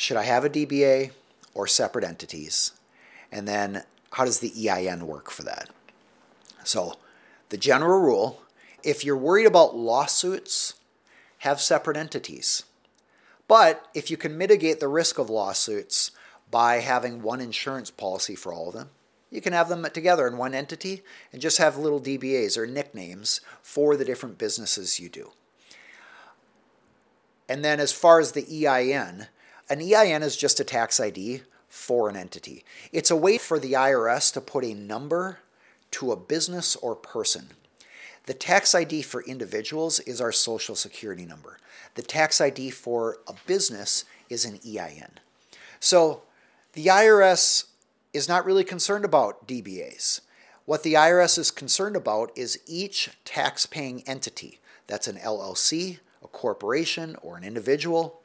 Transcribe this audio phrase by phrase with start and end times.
[0.00, 1.12] should I have a DBA
[1.54, 2.72] or separate entities?
[3.30, 5.70] And then how does the EIN work for that?
[6.64, 6.96] So,
[7.48, 8.42] the general rule
[8.82, 10.74] if you're worried about lawsuits,
[11.38, 12.64] have separate entities.
[13.48, 16.12] But if you can mitigate the risk of lawsuits
[16.50, 18.90] by having one insurance policy for all of them,
[19.30, 23.40] you can have them together in one entity and just have little DBAs or nicknames
[23.62, 25.30] for the different businesses you do.
[27.48, 29.26] And then, as far as the EIN,
[29.70, 32.64] an EIN is just a tax ID for an entity.
[32.92, 35.38] It's a way for the IRS to put a number
[35.92, 37.50] to a business or person.
[38.26, 41.58] The tax ID for individuals is our social security number.
[41.94, 45.20] The tax ID for a business is an EIN.
[45.78, 46.22] So
[46.74, 47.64] the IRS
[48.12, 50.20] is not really concerned about DBAs.
[50.64, 54.60] What the IRS is concerned about is each tax paying entity
[54.90, 58.19] that's an LLC, a corporation, or an individual,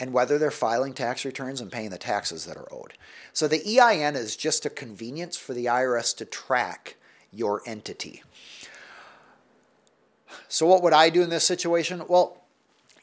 [0.00, 2.94] and whether they're filing tax returns and paying the taxes that are owed.
[3.34, 6.96] So the EIN is just a convenience for the IRS to track
[7.30, 8.22] your entity.
[10.48, 12.02] So, what would I do in this situation?
[12.08, 12.42] Well,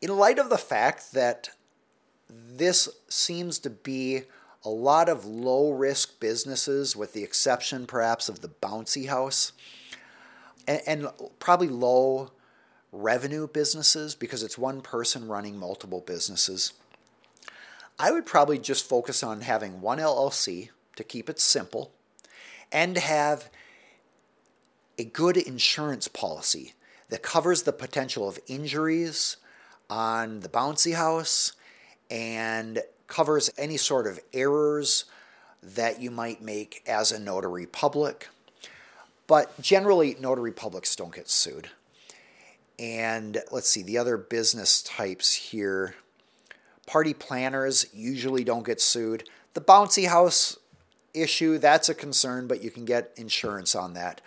[0.00, 1.50] in light of the fact that
[2.28, 4.22] this seems to be
[4.64, 9.52] a lot of low risk businesses, with the exception perhaps of the bouncy house,
[10.68, 12.30] and, and probably low
[12.92, 16.74] revenue businesses because it's one person running multiple businesses.
[17.98, 21.92] I would probably just focus on having one LLC to keep it simple
[22.70, 23.48] and have
[24.98, 26.74] a good insurance policy
[27.08, 29.36] that covers the potential of injuries
[29.88, 31.52] on the bouncy house
[32.10, 35.04] and covers any sort of errors
[35.62, 38.28] that you might make as a notary public.
[39.26, 41.68] But generally, notary publics don't get sued.
[42.78, 45.94] And let's see, the other business types here
[46.86, 49.28] party planners usually don't get sued.
[49.54, 50.58] The bouncy house
[51.14, 54.20] issue, that's a concern, but you can get insurance on that.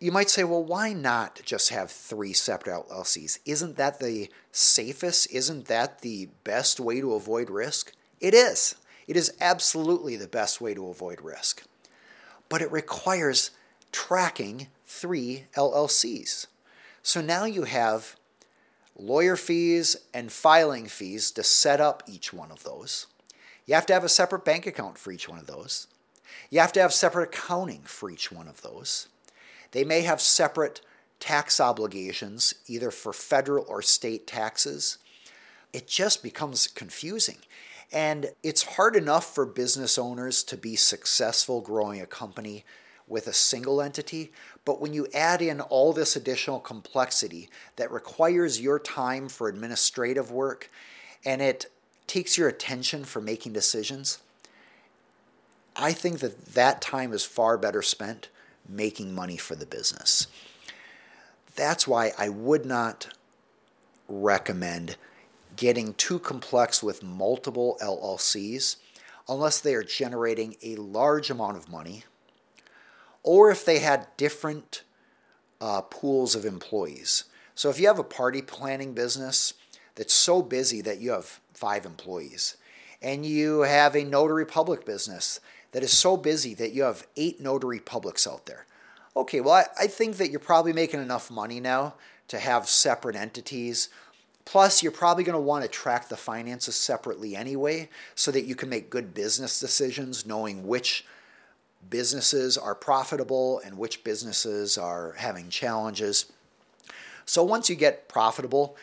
[0.00, 3.38] You might say, well, why not just have three separate LLCs?
[3.46, 5.32] Isn't that the safest?
[5.32, 7.92] Isn't that the best way to avoid risk?
[8.20, 8.74] It is.
[9.06, 11.62] It is absolutely the best way to avoid risk.
[12.48, 13.50] But it requires
[13.94, 16.48] tracking three LLCs.
[17.00, 18.16] So now you have
[18.98, 23.06] lawyer fees and filing fees to set up each one of those.
[23.66, 25.86] You have to have a separate bank account for each one of those.
[26.50, 29.06] You have to have separate accounting for each one of those.
[29.70, 30.80] They may have separate
[31.20, 34.98] tax obligations, either for federal or state taxes.
[35.72, 37.38] It just becomes confusing.
[37.92, 42.64] And it's hard enough for business owners to be successful growing a company
[43.06, 44.32] with a single entity.
[44.64, 50.30] But when you add in all this additional complexity that requires your time for administrative
[50.30, 50.70] work
[51.24, 51.66] and it
[52.06, 54.18] takes your attention for making decisions,
[55.76, 58.28] I think that that time is far better spent
[58.68, 60.26] making money for the business.
[61.56, 63.08] That's why I would not
[64.08, 64.96] recommend
[65.56, 68.76] getting too complex with multiple LLCs
[69.28, 72.04] unless they are generating a large amount of money
[73.24, 74.84] or if they had different
[75.60, 77.24] uh, pools of employees.
[77.56, 79.54] So if you have a party planning business
[79.96, 82.56] that's so busy that you have five employees,
[83.00, 85.38] and you have a notary public business
[85.72, 88.66] that is so busy that you have eight notary publics out there.
[89.16, 91.94] Okay, well, I, I think that you're probably making enough money now
[92.28, 93.90] to have separate entities.
[94.44, 98.54] Plus, you're probably going to want to track the finances separately anyway so that you
[98.54, 101.04] can make good business decisions knowing which
[101.90, 106.26] businesses are profitable and which businesses are having challenges.
[107.24, 108.76] So, once you get profitable,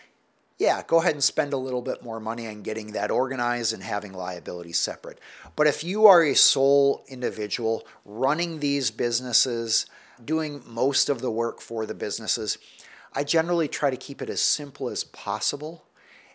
[0.58, 3.82] yeah, go ahead and spend a little bit more money on getting that organized and
[3.82, 5.20] having liabilities separate.
[5.56, 9.88] But if you are a sole individual running these businesses,
[10.24, 12.58] doing most of the work for the businesses,
[13.14, 15.84] I generally try to keep it as simple as possible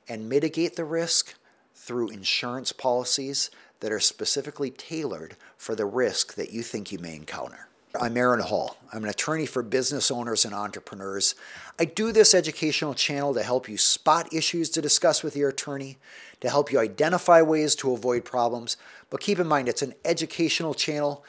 [0.09, 1.35] and mitigate the risk
[1.75, 3.51] through insurance policies
[3.81, 7.69] that are specifically tailored for the risk that you think you may encounter.
[7.99, 8.77] I'm Aaron Hall.
[8.93, 11.35] I'm an attorney for business owners and entrepreneurs.
[11.79, 15.97] I do this educational channel to help you spot issues to discuss with your attorney,
[16.41, 18.77] to help you identify ways to avoid problems.
[19.09, 21.25] But keep in mind, it's an educational channel.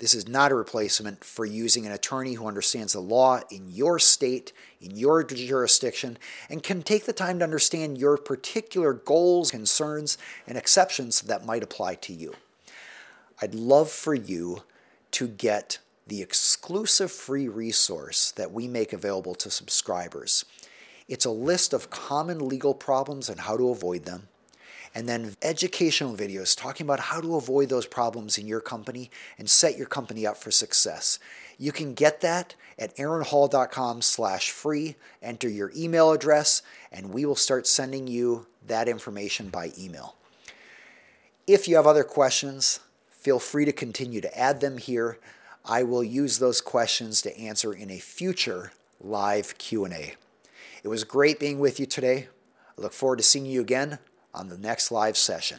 [0.00, 3.98] This is not a replacement for using an attorney who understands the law in your
[3.98, 4.50] state,
[4.80, 6.16] in your jurisdiction,
[6.48, 10.16] and can take the time to understand your particular goals, concerns,
[10.46, 12.32] and exceptions that might apply to you.
[13.42, 14.62] I'd love for you
[15.10, 20.46] to get the exclusive free resource that we make available to subscribers.
[21.08, 24.28] It's a list of common legal problems and how to avoid them.
[24.94, 29.48] And then educational videos talking about how to avoid those problems in your company and
[29.48, 31.18] set your company up for success.
[31.58, 34.96] You can get that at aaronhall.com slash free.
[35.22, 40.16] Enter your email address and we will start sending you that information by email.
[41.46, 45.18] If you have other questions, feel free to continue to add them here.
[45.64, 50.14] I will use those questions to answer in a future live Q&A.
[50.82, 52.28] It was great being with you today.
[52.76, 53.98] I look forward to seeing you again
[54.34, 55.58] on the next live session.